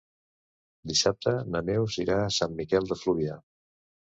Dissabte 0.91 1.35
na 1.55 1.61
Neus 1.67 1.99
irà 2.07 2.17
a 2.25 2.33
Sant 2.39 2.59
Miquel 2.63 2.91
de 2.93 2.99
Fluvià. 3.03 3.37